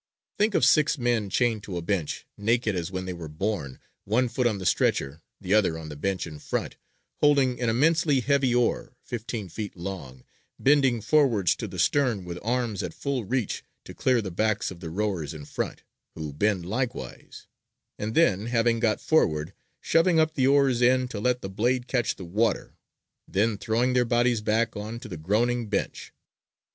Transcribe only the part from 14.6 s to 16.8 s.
of the rowers in front, who bend